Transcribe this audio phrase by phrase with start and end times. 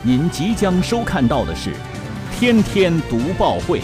[0.00, 1.70] 您即将收看到的是
[2.32, 3.80] 《天天读报会》。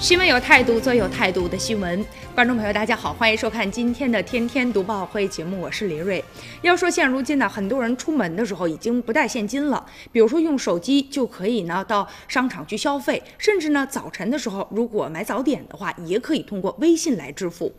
[0.00, 2.06] 新闻有态度，做有态度的新闻。
[2.32, 6.24] 观众朋友，大家好，欢迎收看今天的《天天读报会》节目，我是林瑞。
[6.62, 17.74] 要说现如今呢，很多人出门的时候已经不带现金了，比如说用手机就可以呢到商场去消费，甚至呢早晨的时候如果买早点的话，也可以通过微信来支付。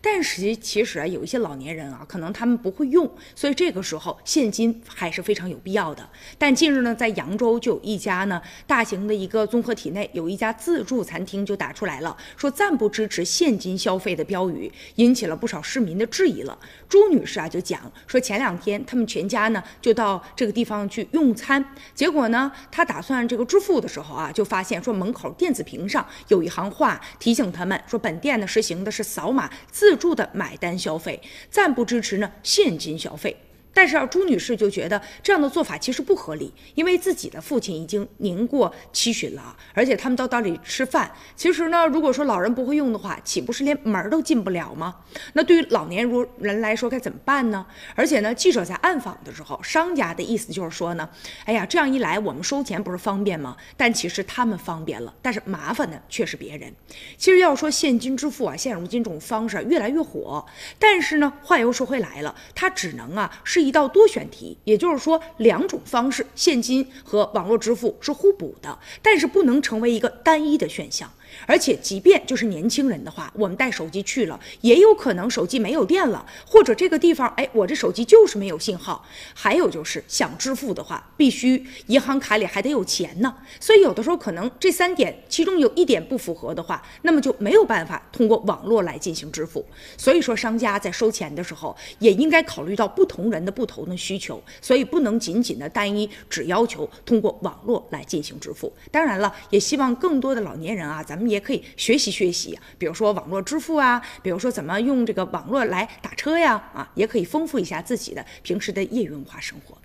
[0.00, 6.08] 但是其实啊，有一些老年人啊，可能他们不会用，所以这个时候现金还是非常有必要的。
[6.38, 16.58] 但近日呢，在扬州就有一家呢大型的一个综合体内，有一家自助餐厅就打打出来了，说暂不支持现金消费的标语，引起了不少市民的质疑了。
[16.86, 31.18] 朱女士啊就讲说，前两天他们全家呢就到这个地方去用餐，结果呢，她打算这个支付的时候啊，就发现说门口电子屏上有一行话提醒他们说，本店呢实行的是扫码自助的买单消费，
[31.50, 33.34] 暂不支持呢现金消费。
[33.74, 44.94] 但是啊，朱女士就觉得这样的做法其实不合理，因为自己的父亲已经年过七旬了，而且他们到到里吃饭，其实呢，如果说老人不会用的话，岂不是连门都进不了吗？
[45.32, 47.66] 那对于老年如人来说该怎么办呢？
[47.96, 51.08] 而且呢，记者在暗访的时候，商家的意思就是说呢，
[51.44, 53.56] 哎呀，这样一来我们收钱不是方便吗？
[53.76, 56.72] 但其实他们方便了，但是麻烦的却是别人。
[57.18, 60.46] 其实要说现金支付啊，现如今这种方式越来越火，
[60.78, 63.63] 但是呢，话又说回来了，它只能啊是。
[63.64, 71.10] 一道多选题，也就是说，两种方式，现金和网络支付是互补的，但是不能成为一个单一的选项。
[71.46, 79.04] 而且，即便就是年轻人的话，我们带手机去了，也有可能手机没有电了，或者这个地方，哎，我这手机就是没有信号。
[79.34, 83.34] 还有就是想支付的话，必须银行卡里还得有钱呢。
[83.60, 89.64] 所以有的时候可能这三点其中有一点不符合的话，那么就没有办法通过网络来进行支付。
[89.96, 98.72] 所以说，商家在收钱的时候也应该考虑到不同人的不同的需求，所以不能仅仅的单一只要求通过网络来进行支付。
[98.90, 109.76] 当然了，也希望更多的老年人啊，咱们也可以学习学习，比如说网络支付啊，比如说怎么用这个网络来打车呀，啊，也可以丰富一下自己的平时的业余文化生活。